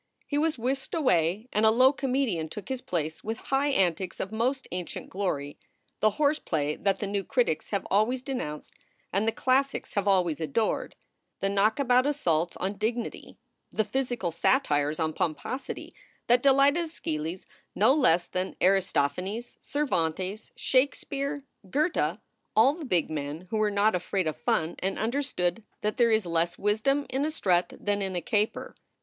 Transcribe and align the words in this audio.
He 0.25 0.39
was 0.39 0.57
whisked 0.57 0.95
away, 0.95 1.47
and 1.53 1.63
a 1.63 1.69
low 1.69 1.93
comedian 1.93 2.49
took 2.49 2.69
his 2.69 2.81
place 2.81 3.23
with 3.23 3.37
high 3.37 3.67
antics 3.67 4.19
of 4.19 4.31
most 4.31 4.67
ancient 4.71 5.11
glory, 5.11 5.59
the 5.99 6.09
horseplay 6.17 6.75
that 6.77 6.97
the 6.99 7.05
new 7.05 7.23
critics 7.23 7.69
have 7.69 7.85
always 7.91 8.23
denounced 8.23 8.73
and 9.13 9.27
the 9.27 9.31
classics 9.31 9.93
have 9.93 10.07
always 10.07 10.41
adored: 10.41 10.95
the 11.39 11.49
knock 11.49 11.77
about 11.77 12.07
assaults 12.07 12.57
on 12.57 12.79
dignity, 12.79 13.37
the 13.71 13.83
physical 13.83 14.31
satires 14.31 14.99
on 14.99 15.13
pomposity 15.13 15.93
that 16.25 16.41
delighted 16.41 16.85
^Eschylus 16.89 17.45
no 17.75 17.93
less 17.93 18.25
than 18.25 18.55
Aristophanes, 18.59 19.59
Cervantes, 19.61 20.51
Shake 20.55 20.95
178 20.95 20.95
SOULS 20.95 20.97
FOR 20.97 21.29
SALE 21.29 21.67
speare, 21.67 22.09
Goethe, 22.13 22.17
all 22.55 22.73
the 22.73 22.85
big 22.85 23.11
men 23.11 23.41
who 23.51 23.57
were 23.57 23.69
not 23.69 23.93
afraid 23.93 24.25
of 24.25 24.35
fun 24.35 24.77
and 24.79 24.97
understood 24.97 25.63
that 25.81 25.97
there 25.97 26.09
is 26.09 26.25
less 26.25 26.57
wisdom 26.57 27.05
in 27.07 27.23
a 27.23 27.29
strut 27.29 27.73
than 27.79 28.01
in 28.01 28.15
a 28.15 28.21
caper. 28.23 28.75